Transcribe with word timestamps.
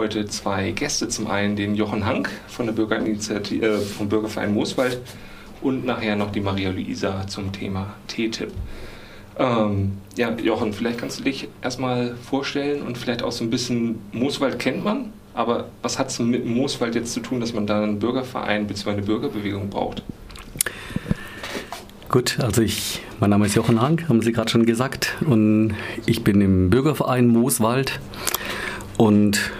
heute 0.00 0.24
zwei 0.24 0.70
Gäste. 0.70 1.08
Zum 1.08 1.26
einen 1.26 1.56
den 1.56 1.74
Jochen 1.74 2.06
Hank 2.06 2.30
von 2.48 2.64
der 2.64 2.72
Bürgerinitiative, 2.72 3.66
äh, 3.66 3.78
vom 3.80 4.08
Bürgerverein 4.08 4.54
Mooswald 4.54 4.98
und 5.60 5.84
nachher 5.84 6.16
noch 6.16 6.32
die 6.32 6.40
Maria 6.40 6.70
Luisa 6.70 7.26
zum 7.26 7.52
Thema 7.52 7.94
TTIP. 8.08 8.50
Ähm, 9.38 9.92
ja, 10.16 10.30
Jochen, 10.42 10.72
vielleicht 10.72 10.98
kannst 10.98 11.20
du 11.20 11.24
dich 11.24 11.48
erstmal 11.62 12.14
vorstellen 12.16 12.80
und 12.80 12.96
vielleicht 12.96 13.22
auch 13.22 13.30
so 13.30 13.44
ein 13.44 13.50
bisschen, 13.50 13.98
Mooswald 14.12 14.58
kennt 14.58 14.82
man, 14.82 15.12
aber 15.34 15.66
was 15.82 15.98
hat 15.98 16.08
es 16.08 16.18
mit 16.18 16.46
Mooswald 16.46 16.94
jetzt 16.94 17.12
zu 17.12 17.20
tun, 17.20 17.40
dass 17.40 17.52
man 17.52 17.66
da 17.66 17.82
einen 17.82 17.98
Bürgerverein 17.98 18.66
bzw. 18.66 18.90
eine 18.90 19.02
Bürgerbewegung 19.02 19.68
braucht? 19.68 20.02
Gut, 22.08 22.40
also 22.40 22.62
ich, 22.62 23.02
mein 23.20 23.30
Name 23.30 23.44
ist 23.44 23.54
Jochen 23.54 23.82
Hank, 23.82 24.08
haben 24.08 24.22
Sie 24.22 24.32
gerade 24.32 24.50
schon 24.50 24.64
gesagt, 24.64 25.18
und 25.26 25.74
ich 26.06 26.24
bin 26.24 26.40
im 26.40 26.70
Bürgerverein 26.70 27.28
Mooswald 27.28 28.00
und 28.96 29.50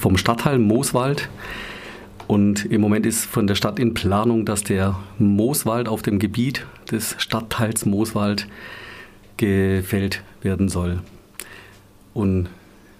vom 0.00 0.16
Stadtteil 0.16 0.58
Mooswald. 0.58 1.28
Und 2.26 2.64
im 2.64 2.80
Moment 2.80 3.06
ist 3.06 3.26
von 3.26 3.46
der 3.46 3.54
Stadt 3.54 3.78
in 3.78 3.92
Planung, 3.92 4.44
dass 4.44 4.64
der 4.64 4.98
Mooswald 5.18 5.88
auf 5.88 6.02
dem 6.02 6.18
Gebiet 6.18 6.66
des 6.90 7.16
Stadtteils 7.18 7.84
Mooswald 7.86 8.46
gefällt 9.36 10.22
werden 10.42 10.68
soll. 10.68 11.00
Und 12.14 12.48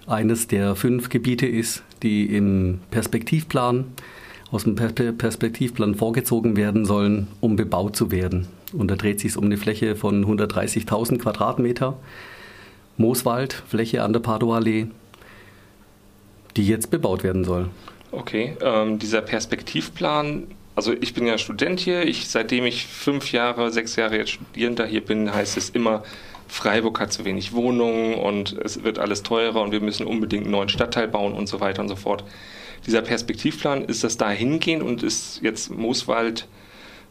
eines 0.05 0.47
der 0.47 0.75
fünf 0.75 1.09
Gebiete 1.09 1.47
ist, 1.47 1.83
die 2.03 2.25
im 2.25 2.79
Perspektivplan, 2.91 3.85
aus 4.51 4.65
dem 4.65 4.75
Perspektivplan 4.75 5.95
vorgezogen 5.95 6.57
werden 6.57 6.85
sollen, 6.85 7.27
um 7.39 7.55
bebaut 7.55 7.95
zu 7.95 8.11
werden. 8.11 8.47
Und 8.73 8.91
da 8.91 8.95
dreht 8.95 9.19
sich 9.21 9.37
um 9.37 9.45
eine 9.45 9.57
Fläche 9.57 9.95
von 9.95 10.25
130.000 10.25 11.19
Quadratmeter. 11.19 11.97
Mooswald, 12.97 13.63
Fläche 13.67 14.03
an 14.03 14.13
der 14.13 14.19
Padua-Allee, 14.19 14.87
die 16.57 16.65
jetzt 16.67 16.91
bebaut 16.91 17.23
werden 17.23 17.43
soll. 17.43 17.69
Okay, 18.11 18.57
ähm, 18.61 18.99
dieser 18.99 19.21
Perspektivplan, 19.21 20.47
also 20.75 20.93
ich 20.99 21.13
bin 21.13 21.25
ja 21.25 21.37
Student 21.37 21.79
hier, 21.79 22.05
ich, 22.05 22.27
seitdem 22.27 22.65
ich 22.65 22.85
fünf 22.85 23.31
Jahre, 23.31 23.71
sechs 23.71 23.95
Jahre 23.95 24.17
jetzt 24.17 24.31
Studierender 24.31 24.85
hier 24.85 25.01
bin, 25.01 25.33
heißt 25.33 25.57
es 25.57 25.69
immer, 25.69 26.03
Freiburg 26.47 26.99
hat 26.99 27.13
zu 27.13 27.23
wenig 27.23 27.53
Wohnungen 27.53 28.15
und 28.15 28.57
es 28.57 28.83
wird 28.83 28.99
alles 28.99 29.23
teurer 29.23 29.61
und 29.61 29.71
wir 29.71 29.79
müssen 29.79 30.05
unbedingt 30.05 30.43
einen 30.43 30.51
neuen 30.51 30.67
Stadtteil 30.67 31.07
bauen 31.07 31.31
und 31.31 31.47
so 31.47 31.61
weiter 31.61 31.81
und 31.81 31.87
so 31.87 31.95
fort. 31.95 32.25
Dieser 32.85 33.01
Perspektivplan, 33.01 33.85
ist 33.85 34.03
das 34.03 34.17
dahingehend 34.17 34.83
und 34.83 35.01
ist 35.01 35.39
jetzt 35.41 35.71
Mooswald 35.71 36.47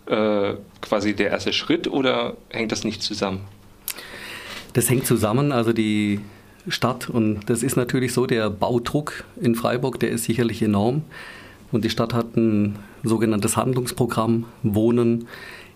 äh, 0.07 0.55
quasi 0.83 1.15
der 1.15 1.31
erste 1.31 1.55
Schritt 1.55 1.89
oder 1.89 2.37
hängt 2.51 2.73
das 2.73 2.85
nicht 2.85 3.03
zusammen? 3.03 3.41
Das 4.75 4.91
hängt 4.91 5.07
zusammen, 5.07 5.53
also 5.53 5.73
die 5.73 6.21
Stadt. 6.69 7.09
Und 7.09 7.41
das 7.47 7.63
ist 7.63 7.77
natürlich 7.77 8.13
so, 8.13 8.27
der 8.27 8.51
Baudruck 8.51 9.25
in 9.41 9.55
Freiburg, 9.55 10.01
der 10.01 10.11
ist 10.11 10.25
sicherlich 10.25 10.63
enorm. 10.63 11.03
Und 11.73 11.85
die 11.85 11.91
Stadt 11.91 12.15
hat 12.15 12.37
ein 12.37 12.77
sogenanntes 13.03 13.57
Handlungsprogramm 13.57 14.45
Wohnen 14.63 15.27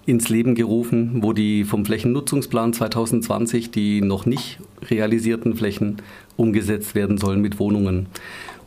ins 0.07 0.29
Leben 0.29 0.55
gerufen, 0.55 1.23
wo 1.23 1.33
die 1.33 1.65
vom 1.65 1.87
Flächennutzungsplan 1.87 2.73
2020 2.73 3.71
die 3.71 4.03
noch 4.03 4.27
nicht 4.27 4.59
realisierten 4.83 5.55
Flächen 5.55 6.03
umgesetzt 6.37 6.95
werden 6.95 7.17
sollen 7.17 7.41
mit 7.41 7.59
Wohnungen. 7.59 8.07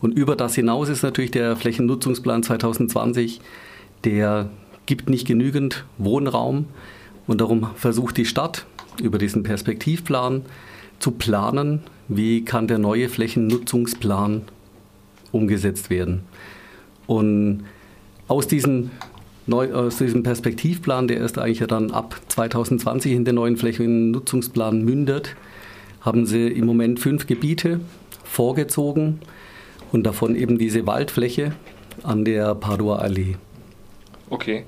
Und 0.01 0.17
über 0.17 0.35
das 0.35 0.55
hinaus 0.55 0.89
ist 0.89 1.03
natürlich 1.03 1.31
der 1.31 1.55
Flächennutzungsplan 1.55 2.43
2020, 2.43 3.41
der 4.03 4.49
gibt 4.85 5.09
nicht 5.09 5.27
genügend 5.27 5.85
Wohnraum 5.97 6.65
und 7.27 7.41
darum 7.41 7.67
versucht 7.75 8.17
die 8.17 8.25
Stadt 8.25 8.65
über 9.01 9.17
diesen 9.17 9.43
Perspektivplan 9.43 10.43
zu 10.99 11.11
planen, 11.11 11.81
wie 12.07 12.43
kann 12.43 12.67
der 12.67 12.77
neue 12.77 13.09
Flächennutzungsplan 13.09 14.43
umgesetzt 15.31 15.89
werden. 15.89 16.21
Und 17.05 17.65
aus, 18.27 18.47
diesen, 18.47 18.91
aus 19.49 19.97
diesem 19.97 20.23
Perspektivplan, 20.23 21.07
der 21.07 21.17
erst 21.17 21.37
eigentlich 21.37 21.65
dann 21.67 21.91
ab 21.91 22.19
2020 22.29 23.13
in 23.13 23.25
den 23.25 23.35
neuen 23.35 23.57
Flächennutzungsplan 23.57 24.83
mündet, 24.83 25.35
haben 26.01 26.25
sie 26.25 26.47
im 26.47 26.65
Moment 26.65 26.99
fünf 26.99 27.27
Gebiete 27.27 27.79
vorgezogen 28.23 29.19
und 29.91 30.05
davon 30.05 30.35
eben 30.35 30.57
diese 30.57 30.85
Waldfläche 30.85 31.53
an 32.03 32.25
der 32.25 32.55
Padua 32.55 32.97
Allee. 32.97 33.35
Okay. 34.29 34.65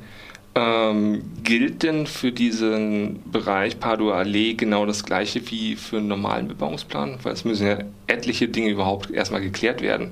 Ähm, 0.59 1.21
gilt 1.43 1.83
denn 1.83 2.05
für 2.05 2.33
diesen 2.33 3.21
Bereich 3.31 3.79
Padua 3.79 4.17
Allee 4.17 4.55
genau 4.55 4.85
das 4.85 5.05
gleiche 5.05 5.39
wie 5.51 5.77
für 5.77 5.97
einen 5.97 6.07
normalen 6.07 6.49
Bebauungsplan? 6.49 7.19
Weil 7.23 7.31
es 7.31 7.45
müssen 7.45 7.65
ja 7.65 7.77
etliche 8.07 8.49
Dinge 8.49 8.69
überhaupt 8.69 9.09
erstmal 9.09 9.39
geklärt 9.39 9.81
werden. 9.81 10.11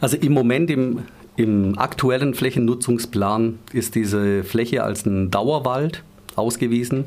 Also 0.00 0.16
im 0.16 0.32
Moment 0.32 0.68
im, 0.70 1.04
im 1.36 1.78
aktuellen 1.78 2.34
Flächennutzungsplan 2.34 3.60
ist 3.72 3.94
diese 3.94 4.42
Fläche 4.42 4.82
als 4.82 5.06
ein 5.06 5.30
Dauerwald 5.30 6.02
ausgewiesen, 6.34 7.04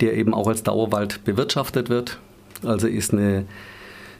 der 0.00 0.14
eben 0.14 0.32
auch 0.32 0.46
als 0.46 0.62
Dauerwald 0.62 1.24
bewirtschaftet 1.24 1.88
wird. 1.88 2.20
Also 2.62 2.86
ist, 2.86 3.12
eine, 3.12 3.46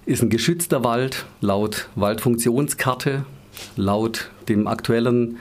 ist 0.06 0.22
ein 0.22 0.30
geschützter 0.30 0.82
Wald 0.82 1.26
laut 1.40 1.88
Waldfunktionskarte, 1.94 3.24
laut 3.76 4.30
dem 4.48 4.66
aktuellen 4.66 5.36
äh, 5.36 5.38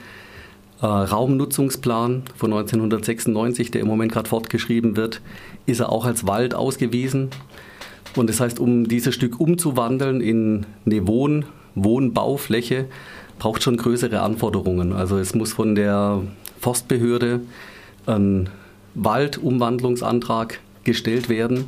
Raumnutzungsplan 0.82 2.22
von 2.36 2.52
1996, 2.52 3.70
der 3.70 3.82
im 3.82 3.86
Moment 3.86 4.12
gerade 4.12 4.28
fortgeschrieben 4.28 4.96
wird, 4.96 5.20
ist 5.66 5.80
er 5.80 5.90
auch 5.92 6.04
als 6.04 6.26
Wald 6.26 6.54
ausgewiesen. 6.54 7.30
Und 8.16 8.28
das 8.28 8.40
heißt, 8.40 8.58
um 8.58 8.88
dieses 8.88 9.14
Stück 9.14 9.38
umzuwandeln 9.38 10.20
in 10.20 10.66
eine 10.86 11.06
Wohn 11.06 11.44
Wohnbaufläche, 11.76 12.86
braucht 13.38 13.62
schon 13.62 13.76
größere 13.76 14.20
Anforderungen. 14.20 14.92
Also 14.92 15.18
es 15.18 15.34
muss 15.34 15.52
von 15.52 15.74
der 15.74 16.22
Forstbehörde 16.58 17.40
ein 18.06 18.48
Waldumwandlungsantrag 18.94 20.60
gestellt 20.84 21.28
werden. 21.28 21.64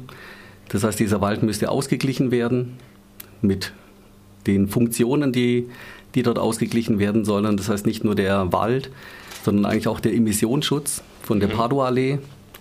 Das 0.68 0.84
heißt, 0.84 0.98
dieser 0.98 1.20
Wald 1.20 1.42
müsste 1.42 1.70
ausgeglichen 1.70 2.30
werden 2.30 2.76
mit 3.40 3.72
den 4.46 4.68
Funktionen, 4.68 5.32
die 5.32 5.68
die 6.14 6.22
dort 6.22 6.38
ausgeglichen 6.38 6.98
werden 6.98 7.24
sollen. 7.24 7.56
Das 7.56 7.68
heißt 7.68 7.86
nicht 7.86 8.04
nur 8.04 8.14
der 8.14 8.52
Wald, 8.52 8.90
sondern 9.44 9.66
eigentlich 9.66 9.88
auch 9.88 10.00
der 10.00 10.14
Emissionsschutz 10.14 11.02
von 11.22 11.40
der 11.40 11.48
mhm. 11.48 11.54
Padua-Allee, 11.54 12.18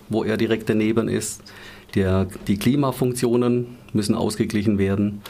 wo 0.09 0.23
er 0.23 0.37
direkt 0.37 0.69
daneben 0.69 1.07
ist. 1.07 1.41
Der, 1.95 2.27
die 2.47 2.57
Klimafunktionen 2.57 3.67
müssen 3.93 4.15
ausgeglichen 4.15 4.77
werden. 4.77 5.21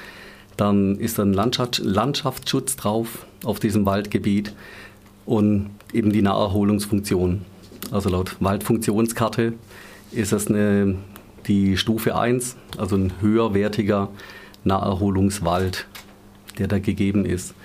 Dann 0.58 0.98
ist 0.98 1.20
ein 1.20 1.34
Landschaftsschutz 1.34 2.76
drauf 2.76 3.26
auf 3.44 3.60
diesem 3.60 3.86
Waldgebiet 3.86 4.54
und 5.26 5.72
eben 5.94 6.12
die 6.12 6.22
Naherholungsfunktion. 6.22 7.42
Also 7.90 8.10
laut 8.10 8.36
Waldfunktionskarte 8.40 9.54
ist 10.12 10.32
das 10.34 10.48
eine, 10.48 10.96
die 11.48 11.78
Stufe 11.78 12.16
1, 12.16 12.58
also 12.78 12.96
ein 12.96 13.14
höherwertiger 13.22 14.10
Naherholungswald, 14.64 15.88
der 16.62 16.68
da 16.68 16.78
gegeben 16.78 17.26
ist. 17.26 17.56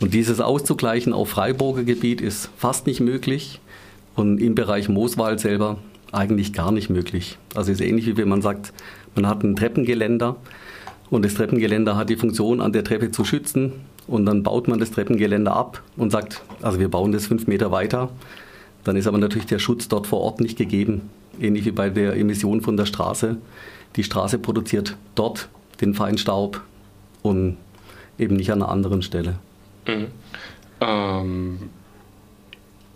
Und 0.00 0.14
dieses 0.14 0.40
auszugleichen 0.40 1.12
auf 1.12 1.28
Freiburger 1.28 1.82
Gebiet 1.82 2.20
ist 2.20 2.50
fast 2.56 2.86
nicht 2.86 3.00
möglich 3.00 3.60
und 4.14 4.38
im 4.38 4.54
Bereich 4.54 4.88
Mooswald 4.88 5.40
selber 5.40 5.78
eigentlich 6.12 6.52
gar 6.52 6.70
nicht 6.70 6.88
möglich. 6.88 7.36
Also 7.54 7.72
ist 7.72 7.80
ähnlich 7.80 8.06
wie 8.06 8.16
wenn 8.16 8.28
man 8.28 8.42
sagt, 8.42 8.72
man 9.16 9.26
hat 9.26 9.42
ein 9.42 9.56
Treppengeländer 9.56 10.36
und 11.10 11.24
das 11.24 11.34
Treppengeländer 11.34 11.96
hat 11.96 12.10
die 12.10 12.16
Funktion, 12.16 12.60
an 12.60 12.72
der 12.72 12.84
Treppe 12.84 13.10
zu 13.10 13.24
schützen 13.24 13.72
und 14.06 14.24
dann 14.26 14.44
baut 14.44 14.68
man 14.68 14.78
das 14.78 14.92
Treppengeländer 14.92 15.54
ab 15.54 15.82
und 15.96 16.10
sagt, 16.10 16.42
also 16.62 16.78
wir 16.78 16.88
bauen 16.88 17.10
das 17.10 17.26
fünf 17.26 17.48
Meter 17.48 17.72
weiter. 17.72 18.10
Dann 18.84 18.96
ist 18.96 19.08
aber 19.08 19.18
natürlich 19.18 19.46
der 19.46 19.58
Schutz 19.58 19.88
dort 19.88 20.06
vor 20.06 20.20
Ort 20.20 20.40
nicht 20.40 20.58
gegeben. 20.58 21.02
Ähnlich 21.40 21.64
wie 21.64 21.72
bei 21.72 21.90
der 21.90 22.16
Emission 22.16 22.60
von 22.60 22.76
der 22.76 22.86
Straße. 22.86 23.36
Die 23.96 24.04
Straße 24.04 24.38
produziert 24.38 24.96
dort 25.16 25.48
den 25.80 25.94
Feinstaub 25.94 26.60
und 27.22 27.56
eben 28.18 28.36
nicht 28.36 28.50
an 28.52 28.62
einer 28.62 28.70
anderen 28.70 29.02
Stelle. 29.02 29.38
Mhm. 29.86 30.06
Ähm, 30.80 31.70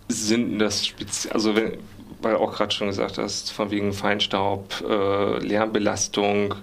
sind 0.07 0.59
das 0.59 0.85
speziell, 0.85 1.33
also 1.33 1.55
wenn, 1.55 1.73
weil 2.21 2.33
du 2.33 2.39
auch 2.39 2.53
gerade 2.53 2.73
schon 2.73 2.87
gesagt 2.87 3.17
hast, 3.17 3.51
von 3.51 3.71
wegen 3.71 3.93
Feinstaub, 3.93 4.83
äh, 4.87 5.39
Lärmbelastung, 5.39 6.55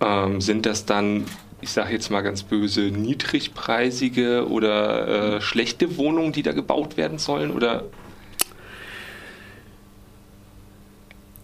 ähm, 0.00 0.40
sind 0.40 0.66
das 0.66 0.84
dann, 0.84 1.24
ich 1.60 1.70
sage 1.70 1.92
jetzt 1.92 2.10
mal 2.10 2.20
ganz 2.20 2.42
böse, 2.42 2.82
niedrigpreisige 2.82 4.48
oder 4.48 5.36
äh, 5.36 5.40
schlechte 5.40 5.96
Wohnungen, 5.96 6.32
die 6.32 6.42
da 6.42 6.52
gebaut 6.52 6.96
werden 6.96 7.18
sollen? 7.18 7.50
Oder 7.50 7.84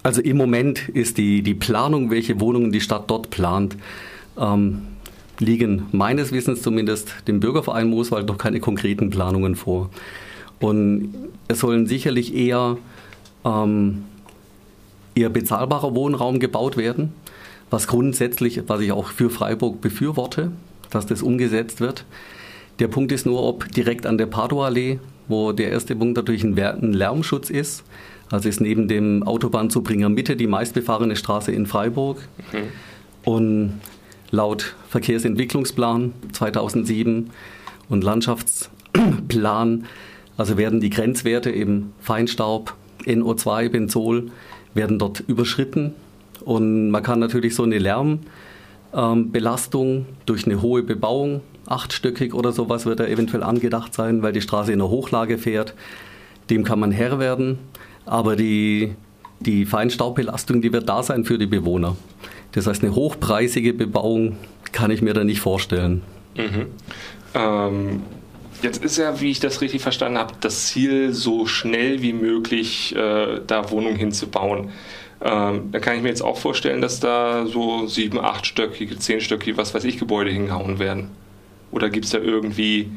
also 0.03 0.21
im 0.21 0.37
Moment 0.37 0.89
ist 0.89 1.17
die, 1.17 1.43
die 1.43 1.55
Planung, 1.55 2.11
welche 2.11 2.41
Wohnungen 2.41 2.73
die 2.73 2.81
Stadt 2.81 3.09
dort 3.09 3.31
plant, 3.31 3.77
ähm, 4.37 4.89
liegen 5.39 5.87
meines 5.93 6.33
Wissens 6.33 6.63
zumindest 6.63 7.15
dem 7.27 7.41
Bürgerverein 7.41 7.89
Mooswald 7.89 8.29
noch 8.29 8.39
keine 8.39 8.61
konkreten 8.61 9.11
Planungen 9.11 9.57
vor. 9.57 9.91
Und 10.61 11.15
es 11.49 11.61
sollen 11.61 11.87
sicherlich 11.87 12.35
eher, 12.35 12.79
ähm, 13.45 14.05
eher 15.15 15.29
bezahlbarer 15.29 15.95
Wohnraum 15.95 16.39
gebaut 16.39 16.77
werden, 16.77 17.13
was 17.71 17.89
grundsätzlich, 17.89 18.63
was 18.67 18.81
ich 18.81 18.93
auch 18.93 19.09
für 19.09 19.31
Freiburg 19.31 19.81
befürworte, 19.81 20.53
dass 20.91 21.07
das 21.07 21.23
umgesetzt 21.23 21.81
wird. 21.81 22.05
Der 22.79 22.89
Punkt 22.89 23.13
ist 23.13 23.27
nur, 23.27 23.43
ob 23.43 23.71
direkt 23.73 24.07
an 24.07 24.19
der 24.19 24.27
Pardo-Allee, 24.27 25.01
wo 25.29 25.53
der 25.53 25.71
erste 25.71 25.97
Punkt 25.97 26.17
natürlich 26.17 26.45
ein 26.45 26.93
Lärmschutz 26.93 27.51
ist, 27.51 27.85
also 28.31 28.49
ist 28.49 28.61
neben 28.61 28.89
dem 28.89 29.23
Autobahnzubringer 29.25 30.09
Mitte 30.09 30.37
die 30.37 30.47
meistbefahrene 30.47 31.17
Straße 31.17 31.53
in 31.53 31.67
Freiburg. 31.67 32.19
Mhm. 32.53 33.31
Und 33.31 33.81
laut 34.33 34.75
Verkehrsentwicklungsplan 34.89 36.13
2007 36.33 37.31
und 37.89 38.03
Landschaftsplan, 38.03 39.85
also 40.37 40.57
werden 40.57 40.81
die 40.81 40.91
Grenzwerte 40.91 41.53
eben 41.53 41.93
Feinstaub, 42.01 42.75
NO2, 43.05 43.69
Benzol, 43.69 44.33
werden 44.75 44.99
dort 44.99 45.21
überschritten. 45.21 45.95
Und 46.45 46.91
man 46.91 47.05
kann 47.05 47.21
natürlich 47.21 47.55
so 47.55 47.63
eine 47.63 47.79
Lärmbelastung 47.79 50.07
durch 50.27 50.45
eine 50.47 50.61
hohe 50.63 50.83
Bebauung, 50.83 51.43
achtstöckig 51.67 52.35
oder 52.35 52.51
sowas 52.53 52.85
wird 52.87 52.99
da 53.01 53.07
eventuell 53.07 53.45
angedacht 53.45 53.95
sein, 53.95 54.23
weil 54.23 54.33
die 54.33 54.41
Straße 54.41 54.73
in 54.73 54.79
der 54.81 54.89
Hochlage 54.89 55.39
fährt. 55.39 55.75
Dem 56.51 56.65
kann 56.65 56.81
man 56.81 56.91
Herr 56.91 57.19
werden. 57.19 57.59
Aber 58.05 58.35
die, 58.35 58.95
die 59.41 59.67
Feinstaubbelastung, 59.67 60.63
die 60.63 60.73
wird 60.73 60.89
da 60.89 61.03
sein 61.03 61.25
für 61.25 61.37
die 61.39 61.47
Bewohner. 61.47 61.97
Das 62.53 62.67
heißt, 62.67 62.83
eine 62.83 62.95
hochpreisige 62.95 63.73
Bebauung 63.73 64.37
kann 64.73 64.91
ich 64.91 65.03
mir 65.03 65.15
da 65.15 65.25
nicht 65.25 65.41
vorstellen. 65.41 66.03
Mhm. 66.37 66.67
Ähm, 67.35 68.03
jetzt 68.63 68.85
ist 68.85 68.99
ja, 68.99 69.21
wie 69.21 69.31
ich 69.31 69.41
das 69.41 69.61
richtig 69.61 69.83
verstanden 69.83 70.19
habe, 70.19 70.35
das 70.41 70.67
Ziel, 70.67 71.13
so 71.13 71.47
schnell 71.47 72.03
wie 72.03 72.13
möglich 72.13 72.95
äh, 72.95 73.41
da 73.47 73.71
Wohnungen 73.71 73.97
hinzubauen. 73.97 74.71
Ähm, 75.25 75.71
da 75.71 75.79
kann 75.79 75.97
ich 75.97 76.03
mir 76.03 76.09
jetzt 76.09 76.23
auch 76.23 76.39
vorstellen, 76.39 76.81
dass 76.81 77.01
da 77.01 77.47
so 77.47 77.87
sieben, 77.87 78.19
achtstöckige, 78.19 78.99
zehnstöckige, 78.99 79.57
was 79.57 79.75
weiß 79.75 79.85
ich, 79.85 79.99
Gebäude 79.99 80.31
hingehauen 80.31 80.79
werden. 80.79 81.11
Oder 81.71 81.91
gibt 81.91 82.07
es 82.07 82.11
da 82.11 82.19
irgendwie 82.19 82.91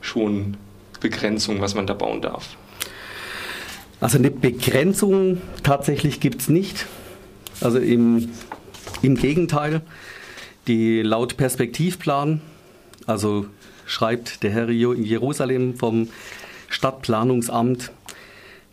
schon 0.00 0.56
Begrenzungen, 1.00 1.60
was 1.60 1.74
man 1.74 1.86
da 1.86 1.94
bauen 1.94 2.20
darf? 2.20 2.56
Also 4.00 4.18
eine 4.18 4.30
Begrenzung 4.30 5.40
tatsächlich 5.62 6.20
gibt 6.20 6.42
es 6.42 6.48
nicht. 6.48 6.86
Also 7.60 7.78
im, 7.78 8.30
im 9.02 9.16
Gegenteil, 9.16 9.82
die 10.66 11.02
laut 11.02 11.36
Perspektivplan, 11.36 12.40
also 13.06 13.46
schreibt 13.86 14.42
der 14.42 14.50
Herr 14.50 14.68
in 14.68 15.04
Jerusalem 15.04 15.76
vom 15.76 16.08
Stadtplanungsamt, 16.68 17.92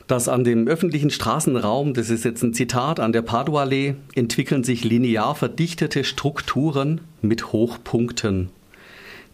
dass 0.08 0.28
an 0.28 0.44
dem 0.44 0.68
öffentlichen 0.68 1.12
Straßenraum, 1.12 1.94
das 1.94 2.10
ist 2.10 2.26
jetzt 2.26 2.42
ein 2.42 2.54
Zitat, 2.54 3.00
an 3.00 3.12
der 3.12 3.22
Paduallee 3.22 3.96
entwickeln 4.16 4.64
sich 4.64 4.84
linear 4.84 5.36
verdichtete 5.36 6.04
Strukturen 6.04 7.02
mit 7.22 7.52
Hochpunkten. 7.52 8.50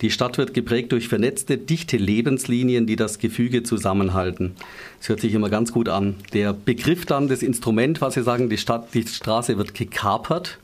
Die 0.01 0.11
Stadt 0.11 0.37
wird 0.37 0.53
geprägt 0.53 0.91
durch 0.91 1.07
vernetzte, 1.07 1.57
dichte 1.57 1.95
Lebenslinien, 1.95 2.85
die 2.85 2.97
das 2.97 3.19
Gefüge 3.19 3.63
zusammenhalten. 3.63 4.55
Das 4.99 5.07
hört 5.07 5.21
sich 5.21 5.33
immer 5.33 5.49
ganz 5.49 5.71
gut 5.71 5.87
an. 5.87 6.15
Der 6.33 6.51
Begriff 6.51 7.05
dann, 7.05 7.29
das 7.29 7.41
Instrument, 7.41 8.01
was 8.01 8.15
Sie 8.15 8.23
sagen, 8.23 8.49
die, 8.49 8.57
Stadt, 8.57 8.93
die 8.93 9.07
Straße 9.07 9.57
wird 9.57 9.73
gekapert, 9.73 10.59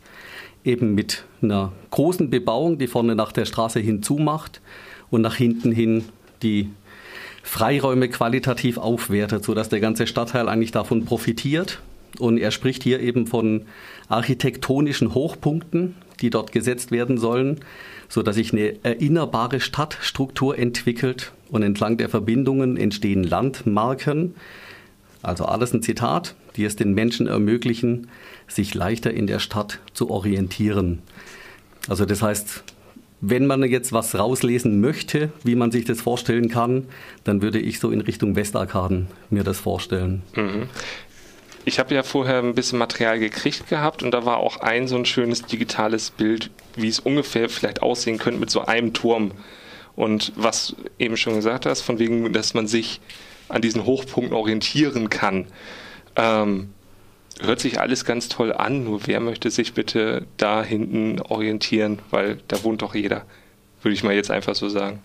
eben 0.64 0.94
mit 0.94 1.24
einer 1.42 1.72
großen 1.92 2.30
Bebauung, 2.30 2.78
die 2.78 2.88
vorne 2.88 3.16
nach 3.16 3.32
der 3.32 3.46
Straße 3.46 3.80
hinzumacht 3.80 4.62
und 5.10 5.22
nach 5.22 5.36
hinten 5.36 5.72
hin 5.72 6.06
die 6.44 6.70
Freiräume 7.44 8.10
qualitativ 8.10 8.78
aufwertet, 8.78 9.44
sodass 9.44 9.70
der 9.70 9.80
ganze 9.80 10.08
Stadtteil 10.08 10.48
eigentlich 10.48 10.72
davon 10.72 11.06
profitiert. 11.06 11.82
Und 12.20 12.38
er 12.38 12.52
spricht 12.52 12.84
hier 12.84 13.00
eben 13.00 13.26
von 13.26 13.64
architektonischen 14.10 15.14
Hochpunkten, 15.14 15.96
die 16.20 16.30
dort 16.30 16.52
gesetzt 16.52 16.92
werden 16.92 17.18
sollen, 17.18 17.62
so 18.10 18.22
dass 18.22 18.36
sich 18.36 18.54
eine 18.54 18.84
erinnerbare 18.84 19.60
Stadtstruktur 19.60 20.58
entwickelt 20.58 21.32
und 21.50 21.64
entlang 21.64 21.98
der 21.98 22.10
Verbindungen 22.10 22.78
entstehen 22.78 23.24
Landmarken. 23.24 24.36
Also 25.24 25.46
alles 25.46 25.74
ein 25.74 25.82
Zitat, 25.82 26.36
die 26.56 26.66
es 26.66 26.76
den 26.76 26.94
Menschen 26.94 27.28
ermöglichen, 27.28 28.10
sich 28.48 28.74
leichter 28.74 29.14
in 29.14 29.28
der 29.28 29.40
Stadt 29.40 29.80
zu 29.94 30.10
orientieren. 30.10 31.00
Also 31.88 32.06
das 32.06 32.22
heißt, 32.22 32.64
wenn 33.22 33.46
man 33.46 33.64
jetzt 33.64 33.94
was 33.94 34.16
rauslesen 34.16 34.82
möchte, 34.82 35.32
wie 35.44 35.56
man 35.56 35.72
sich 35.72 35.86
das 35.86 36.02
vorstellen 36.02 36.50
kann, 36.50 36.88
dann 37.24 37.42
würde 37.42 37.60
ich 37.60 37.80
so 37.80 37.92
in 37.92 38.02
Richtung 38.02 38.36
Westarkaden 38.36 39.08
mir 39.30 39.44
das 39.44 39.60
vorstellen. 39.60 40.24
Mhm. 40.36 40.68
Ich 41.64 41.78
habe 41.78 41.94
ja 41.94 42.02
vorher 42.02 42.40
ein 42.40 42.56
bisschen 42.56 42.80
Material 42.80 43.20
gekriegt 43.20 43.70
gehabt 43.70 44.02
und 44.02 44.12
da 44.12 44.26
war 44.26 44.38
auch 44.38 44.58
ein 44.58 44.88
so 44.88 44.96
ein 44.96 45.06
schönes 45.06 45.44
digitales 45.44 46.10
Bild, 46.10 46.50
wie 46.76 46.88
es 46.88 47.00
ungefähr 47.00 47.50
vielleicht 47.50 47.84
aussehen 47.84 48.18
könnte 48.18 48.40
mit 48.40 48.50
so 48.50 48.62
einem 48.66 48.94
Turm. 48.94 49.32
Und 49.96 50.34
was 50.36 50.76
eben 50.98 51.18
schon 51.18 51.36
gesagt 51.36 51.68
hast, 51.68 51.82
von 51.82 52.00
wegen, 52.00 52.34
dass 52.34 52.56
man 52.56 52.66
sich 52.66 53.00
an 53.50 53.62
diesen 53.62 53.86
Hochpunkten 53.86 54.36
orientieren 54.36 55.10
kann. 55.12 55.46
Ähm, 56.16 56.70
hört 57.40 57.60
sich 57.60 57.80
alles 57.80 58.06
ganz 58.06 58.30
toll 58.30 58.54
an, 58.54 58.84
nur 58.84 59.08
wer 59.08 59.20
möchte 59.20 59.50
sich 59.50 59.74
bitte 59.74 60.26
da 60.38 60.64
hinten 60.64 61.20
orientieren, 61.22 62.00
weil 62.12 62.40
da 62.48 62.64
wohnt 62.64 62.82
doch 62.82 62.96
jeder, 62.96 63.26
würde 63.82 63.94
ich 63.94 64.04
mal 64.04 64.14
jetzt 64.14 64.32
einfach 64.32 64.56
so 64.56 64.70
sagen. 64.70 65.00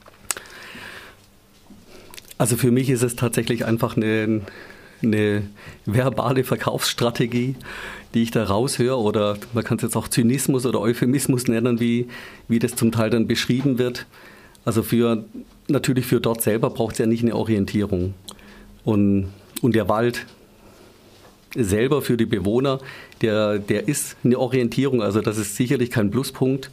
Also 2.39 2.57
für 2.57 2.71
mich 2.71 2.91
ist 2.91 3.03
es 3.03 3.17
tatsächlich 3.17 3.65
einfach 3.65 3.97
eine, 3.97 4.43
eine 5.03 5.43
verbale 5.87 6.45
Verkaufsstrategie, 6.45 7.55
die 8.13 8.23
ich 8.23 8.31
da 8.31 8.45
raushöre, 8.45 8.99
oder 8.99 9.39
man 9.55 9.65
kann 9.65 9.79
es 9.79 9.83
jetzt 9.83 9.97
auch 9.97 10.09
Zynismus 10.09 10.67
oder 10.67 10.81
Euphemismus 10.81 11.49
nennen, 11.49 11.81
wie, 11.81 12.09
wie 12.49 12.59
das 12.59 12.75
zum 12.75 12.93
Teil 12.93 13.09
dann 13.09 13.27
beschrieben 13.27 13.79
wird. 13.79 14.07
Also 14.67 14.83
für, 14.83 15.25
natürlich 15.69 16.05
für 16.05 16.21
dort 16.21 16.43
selber 16.43 16.71
braucht 16.71 16.93
es 16.93 16.99
ja 16.99 17.07
nicht 17.07 17.23
eine 17.23 17.35
Orientierung. 17.35 18.15
Und, 18.85 19.33
und 19.63 19.75
der 19.75 19.89
Wald 19.89 20.27
selber 21.57 22.03
für 22.03 22.17
die 22.17 22.27
Bewohner, 22.27 22.81
der, 23.23 23.59
der 23.59 23.89
ist 23.89 24.17
eine 24.25 24.39
Orientierung. 24.39 25.03
Also 25.03 25.21
das 25.21 25.39
ist 25.39 25.57
sicherlich 25.57 25.91
kein 25.91 26.11
Pluspunkt, 26.11 26.71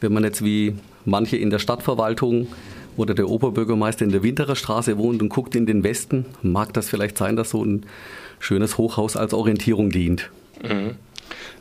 wenn 0.00 0.12
man 0.12 0.24
jetzt 0.24 0.44
wie 0.44 0.74
manche 1.04 1.36
in 1.36 1.50
der 1.50 1.58
Stadtverwaltung 1.58 2.48
oder 2.96 3.14
der 3.14 3.28
Oberbürgermeister 3.28 4.04
in 4.04 4.12
der 4.12 4.22
Winterer 4.22 4.56
Straße 4.56 4.98
wohnt 4.98 5.20
und 5.22 5.28
guckt 5.28 5.54
in 5.54 5.66
den 5.66 5.82
Westen, 5.82 6.26
mag 6.42 6.72
das 6.72 6.88
vielleicht 6.88 7.18
sein, 7.18 7.36
dass 7.36 7.50
so 7.50 7.64
ein 7.64 7.86
schönes 8.38 8.78
Hochhaus 8.78 9.16
als 9.16 9.34
Orientierung 9.34 9.90
dient. 9.90 10.30
Mhm. 10.62 10.96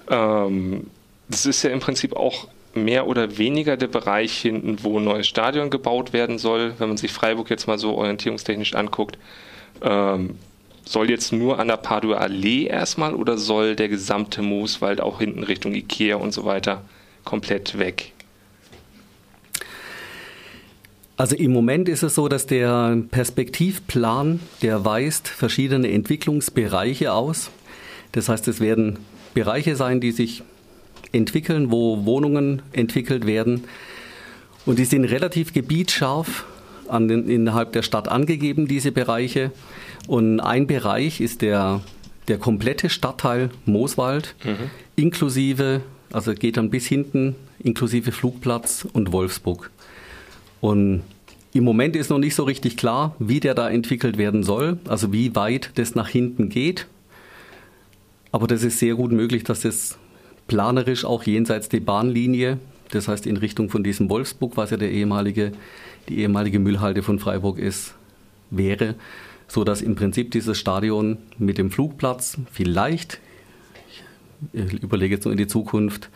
Ähm, 0.09 0.88
das 1.30 1.45
ist 1.45 1.63
ja 1.63 1.71
im 1.71 1.80
Prinzip 1.80 2.16
auch 2.16 2.48
mehr 2.75 3.07
oder 3.07 3.38
weniger 3.38 3.77
der 3.77 3.88
Bereich 3.88 4.38
hinten, 4.38 4.77
wo 4.83 5.00
ein 5.00 5.06
neues 5.06 5.27
Stadion 5.27 5.69
gebaut 5.69 6.13
werden 6.13 6.38
soll, 6.38 6.74
wenn 6.80 6.89
man 6.89 6.98
sich 6.98 7.12
Freiburg 7.12 7.49
jetzt 7.49 7.68
mal 7.68 7.78
so 7.78 7.95
orientierungstechnisch 7.95 8.76
anguckt. 8.76 9.18
Ähm, 9.81 10.35
soll 10.85 11.09
jetzt 11.09 11.31
nur 11.31 11.59
an 11.59 11.68
der 11.68 11.78
Padua 11.78 12.18
Allee 12.18 12.66
erstmal 12.66 13.13
oder 13.16 13.37
soll 13.37 13.75
der 13.75 13.90
gesamte 13.90 14.42
Mooswald 14.42 15.02
auch 15.02 15.19
hinten 15.19 15.44
Richtung 15.44 15.73
Ikea 15.73 16.18
und 16.18 16.33
so 16.33 16.45
weiter 16.45 16.83
komplett 17.23 17.78
weg? 17.80 18.11
Also 21.16 21.35
im 21.35 21.52
Moment 21.52 21.87
ist 21.90 22.04
es 22.04 22.16
so, 22.16 22.28
dass 22.28 22.47
der 22.47 22.97
Perspektivplan, 23.11 24.40
der 24.61 24.83
weist 24.83 25.28
verschiedene 25.28 25.92
Entwicklungsbereiche 25.92 27.13
aus. 27.13 27.52
Das 28.11 28.30
heißt, 28.30 28.47
es 28.47 28.59
werden 28.59 28.99
Bereiche 29.33 29.75
sein, 29.75 30.02
die 30.02 30.11
sich 30.11 30.44
entwickeln, 31.11 31.71
wo 31.71 32.06
Wohnungen 32.06 32.61
entwickelt 32.71 33.28
werden. 33.28 33.66
Und 34.66 34.80
die 34.80 34.85
sind 34.85 35.06
relativ 35.06 35.54
gebietsscharf 35.54 36.45
an 36.90 37.07
den, 37.07 37.30
innerhalb 37.30 37.71
der 37.73 37.81
Stadt 37.81 38.07
angegeben, 38.07 38.68
diese 38.68 38.92
Bereiche. 38.92 39.52
Und 40.07 40.40
ein 40.40 40.68
Bereich 40.68 41.21
ist 41.21 41.42
der, 41.42 41.81
der 42.28 42.37
komplette 42.37 42.90
Stadtteil 42.90 43.49
Mooswald, 43.66 44.35
mhm. 44.44 44.69
inklusive, 44.95 45.81
also 46.11 46.33
geht 46.33 46.57
dann 46.57 46.69
bis 46.69 46.85
hinten, 46.85 47.35
inklusive 47.59 48.11
Flugplatz 48.11 48.85
und 48.92 49.11
Wolfsburg. 49.11 49.71
Und 50.61 51.04
im 51.54 51.63
Moment 51.63 51.95
ist 51.95 52.09
noch 52.09 52.19
nicht 52.19 52.35
so 52.35 52.44
richtig 52.44 52.78
klar, 52.78 53.16
wie 53.19 53.40
der 53.40 53.54
da 53.54 53.69
entwickelt 53.69 54.18
werden 54.18 54.44
soll, 54.44 54.80
also 54.87 55.13
wie 55.13 55.35
weit 55.35 55.71
das 55.75 55.94
nach 55.94 56.07
hinten 56.07 56.49
geht. 56.49 56.87
Aber 58.31 58.47
das 58.47 58.63
ist 58.63 58.80
sehr 58.80 58.95
gut 58.95 59.11
möglich, 59.11 59.44
dass 59.44 59.61
das 59.61 59.97
planerisch 60.47 61.06
auch 61.06 61.23
jenseits 61.23 61.69
der 61.69 61.81
Bahnlinie, 61.81 62.57
das 62.90 63.07
heißt 63.07 63.28
in 63.28 63.37
Richtung 63.37 63.69
von 63.69 63.83
diesem 63.83 64.09
Wolfsburg, 64.09 64.57
was 64.57 64.71
ja 64.71 64.78
der 64.78 64.92
ehemalige, 64.92 65.52
die 66.10 66.19
ehemalige 66.19 66.60
Müllhalde 66.60 67.04
von 67.04 67.19
Freiburg 67.19 67.57
ist, 67.57 67.95
wäre, 68.50 68.95
so 69.48 69.64
dass 69.64 69.81
im 69.81 69.95
Prinzip 69.95 70.31
dieses 70.31 70.57
Stadion 70.57 71.18
mit 71.38 71.57
dem 71.57 71.72
Flugplatz 71.72 72.38
vielleicht, 72.52 73.19
ich 74.52 74.81
überlege 74.83 75.16
jetzt 75.16 75.26
nur 75.26 75.31
in 75.31 75.38
die 75.38 75.48
Zukunft, 75.48 76.10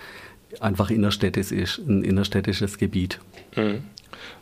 einfach 0.59 0.89
innerstädtisch 0.89 1.51
ist, 1.51 1.79
ein 1.79 2.03
innerstädtisches 2.03 2.77
Gebiet. 2.77 3.19
Mhm. 3.55 3.83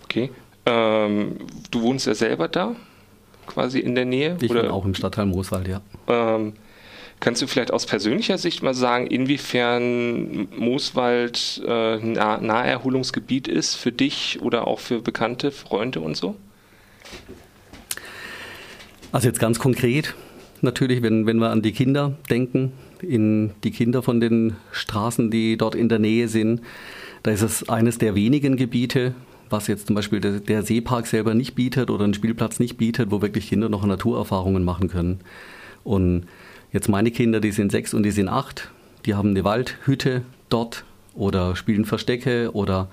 Okay. 0.04 0.30
Ähm, 0.66 1.36
du 1.72 1.82
wohnst 1.82 2.08
ja 2.08 2.16
selber 2.16 2.48
da, 2.48 2.75
quasi 3.48 3.80
in 3.80 3.96
der 3.96 4.06
Nähe? 4.06 4.38
Ich 4.42 4.50
oder? 4.50 4.62
bin 4.62 4.72
auch 4.72 4.86
im 4.86 4.96
Stadtteil 4.96 5.25
Mooswald, 5.25 5.68
ja. 5.68 5.82
Ähm, 6.08 6.54
Kannst 7.25 7.41
du 7.41 7.48
vielleicht 7.48 7.74
aus 7.74 7.88
persönlicher 7.88 8.38
Sicht 8.38 8.62
mal 8.62 8.75
sagen, 8.75 9.08
inwiefern 9.08 10.48
Mooswald 10.55 11.60
äh, 11.65 11.98
nah 11.98 12.39
Naherholungsgebiet 12.39 13.48
ist 13.48 13.74
für 13.74 13.91
dich 13.91 14.38
oder 14.44 14.67
auch 14.67 14.79
für 14.79 15.01
bekannte 15.01 15.50
Freunde 15.50 16.01
und 16.01 16.15
so? 16.15 16.36
Also 19.12 19.27
jetzt 19.27 19.39
ganz 19.39 19.58
konkret, 19.58 20.13
natürlich, 20.62 21.01
wenn, 21.01 21.25
wenn 21.25 21.38
wir 21.38 21.50
an 21.50 21.63
die 21.63 21.72
Kinder 21.72 22.15
denken, 22.29 22.74
in 23.01 23.53
die 23.63 23.72
Kinder 23.72 24.03
von 24.03 24.20
den 24.20 24.58
Straßen, 24.72 25.32
die 25.32 25.58
dort 25.58 25.74
in 25.74 25.89
der 25.89 25.98
Nähe 25.98 26.27
sind, 26.27 26.62
da 27.24 27.32
ist 27.32 27.41
es 27.41 27.67
eines 27.67 27.98
der 27.98 28.13
wenigen 28.13 28.55
Gebiete, 28.55 29.15
was 29.50 29.65
jetzt 29.65 29.88
zum 29.88 29.96
Beispiel 29.96 30.20
der, 30.20 30.41
der 30.41 30.62
Seepark 30.62 31.08
selber 31.08 31.34
nicht 31.34 31.55
bietet 31.55 31.89
oder 31.89 32.05
ein 32.05 32.13
Spielplatz 32.13 32.60
nicht 32.60 32.77
bietet, 32.77 33.10
wo 33.10 33.24
wirklich 33.24 33.50
Kinder 33.50 33.67
noch 33.67 33.84
Naturerfahrungen 33.84 34.63
machen 34.63 34.89
können. 34.89 35.22
Und 35.84 36.27
jetzt 36.75 36.89
meine 36.89 37.10
Kinder, 37.10 37.39
die 37.39 37.51
sind 37.51 37.72
sechs 37.72 37.94
und 37.94 38.03
die 38.03 38.12
sind 38.12 38.27
acht, 38.27 38.70
die 39.05 39.15
haben 39.15 39.29
eine 39.29 39.46
Waldhütte 39.46 40.24
dort 40.50 40.84
oder 41.15 41.55
spielen 41.55 41.86
Verstecke 41.86 42.51
oder 42.53 42.89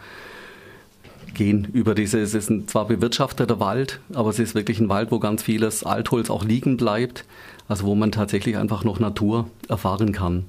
gehen 1.34 1.66
über 1.72 1.94
diese, 1.94 2.20
es 2.20 2.32
ist 2.32 2.48
ein 2.48 2.68
zwar 2.68 2.86
bewirtschafteter 2.86 3.58
Wald, 3.58 4.00
aber 4.14 4.30
es 4.30 4.38
ist 4.38 4.54
wirklich 4.54 4.78
ein 4.78 4.88
Wald, 4.88 5.10
wo 5.10 5.18
ganz 5.18 5.42
vieles 5.42 5.82
Altholz 5.82 6.30
auch 6.30 6.44
liegen 6.44 6.76
bleibt, 6.76 7.24
also 7.68 7.84
wo 7.86 7.94
man 7.96 8.12
tatsächlich 8.12 8.56
einfach 8.56 8.84
noch 8.84 9.00
Natur 9.00 9.50
erfahren 9.68 10.12
kann. 10.12 10.44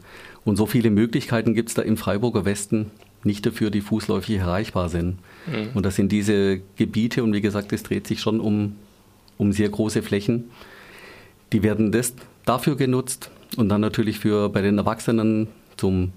Und 0.45 0.55
so 0.55 0.67
viele 0.67 0.91
Möglichkeiten 0.91 1.55
gibt 1.55 1.69
es 1.69 1.75
da 1.75 1.81
im 1.81 1.97
Freiburger 1.97 2.45
Westen 2.45 2.91
nicht 3.23 3.45
dafür, 3.45 3.71
die 3.71 3.81
fußläufig 3.81 4.35
erreichbar 4.35 4.89
sind. 4.89 5.17
Mhm. 5.47 5.69
Und 5.73 5.85
das 5.85 5.95
sind 5.95 6.11
diese 6.11 6.59
Gebiete, 6.75 7.23
und 7.23 7.33
wie 7.33 7.41
gesagt, 7.41 7.73
es 7.73 7.81
dreht 7.81 8.05
sich 8.05 8.19
schon 8.19 8.39
um, 8.39 8.75
um 9.37 9.53
sehr 9.53 9.69
große 9.69 10.03
Flächen. 10.03 10.51
Die 11.53 11.63
werden 11.63 11.91
das 11.91 12.13
dafür 12.45 12.75
genutzt 12.75 13.29
und 13.57 13.69
dann 13.69 13.81
natürlich 13.81 14.19
für 14.19 14.49
bei 14.49 14.61
den 14.61 14.77
Erwachsenen 14.77 15.47
zum 15.77 16.13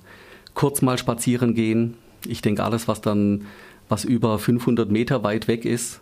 kurz 0.55 0.83
mal 0.83 0.99
spazieren 0.99 1.55
gehen. 1.55 1.95
Ich 2.27 2.43
denke, 2.43 2.65
alles, 2.65 2.89
was 2.89 3.01
dann, 3.01 3.47
was 3.89 4.05
über 4.05 4.39
500 4.39 4.91
Meter 4.91 5.23
weit 5.23 5.49
weg 5.49 5.65
ist, 5.65 6.01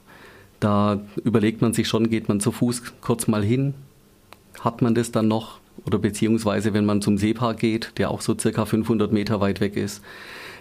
da 0.61 1.01
überlegt 1.25 1.61
man 1.61 1.75
sich 1.75 1.89
schon, 1.89 2.09
geht 2.09 2.29
man 2.29 2.41
zu 2.41 2.53
Fuß 2.53 3.01
kurz 3.01 3.27
mal 3.27 3.45
hin, 3.45 3.75
hat 4.61 4.81
man 4.81 4.95
das 4.95 5.13
dann 5.13 5.29
noch? 5.29 5.59
Oder 5.85 5.99
beziehungsweise, 5.99 6.73
wenn 6.73 6.87
man 6.87 7.03
zum 7.03 7.19
Seepark 7.19 7.59
geht, 7.59 7.93
der 7.99 8.11
auch 8.11 8.23
so 8.23 8.39
circa 8.39 8.65
500 8.65 9.13
Meter 9.13 9.41
weit 9.41 9.61
weg 9.61 9.77
ist, 9.77 10.03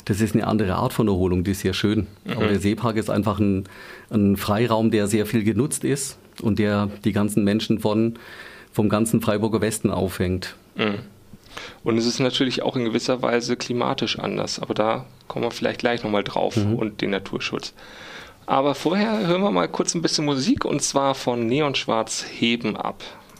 das 0.05 0.19
ist 0.19 0.35
eine 0.35 0.47
andere 0.47 0.75
Art 0.75 0.91
von 0.91 1.07
Erholung, 1.07 1.43
die 1.43 1.51
ist 1.51 1.61
sehr 1.61 1.73
schön. 1.73 2.07
Mhm. 2.25 2.33
Aber 2.33 2.47
der 2.47 2.59
Seepark 2.59 2.97
ist 2.97 3.09
einfach 3.09 3.39
ein, 3.39 3.63
ein, 4.09 4.35
Freiraum, 4.35 4.91
der 4.91 5.07
sehr 5.07 5.25
viel 5.25 5.43
genutzt 5.43 5.83
ist 5.85 6.17
und 6.41 6.59
der 6.59 6.89
die 7.05 7.13
ganzen 7.13 7.43
Menschen 7.43 7.79
von, 7.79 8.15
vom 8.73 8.89
ganzen 8.89 9.21
Freiburger 9.21 9.61
Westen 9.61 9.91
auffängt. 9.91 10.55
Mhm. 10.75 10.99
Und 11.83 11.97
es 11.97 12.05
ist 12.05 12.19
natürlich 12.19 12.63
auch 12.63 12.75
in 12.75 12.83
gewisser 12.83 13.21
Weise 13.21 13.55
klimatisch 13.55 14.19
anders, 14.19 14.59
aber 14.59 14.73
da 14.73 15.05
kommen 15.27 15.45
wir 15.45 15.51
vielleicht 15.51 15.79
gleich 15.79 16.03
nochmal 16.03 16.23
drauf 16.23 16.57
mhm. 16.57 16.75
und 16.75 17.01
den 17.01 17.11
Naturschutz. 17.11 17.73
Aber 18.45 18.75
vorher 18.75 19.25
hören 19.25 19.43
wir 19.43 19.51
mal 19.51 19.69
kurz 19.69 19.93
ein 19.93 20.01
bisschen 20.01 20.25
Musik 20.25 20.65
und 20.65 20.81
zwar 20.81 21.15
von 21.15 21.45
Neon 21.45 21.75
Schwarz 21.75 22.25
Heben 22.29 22.75
ab. 22.75 23.03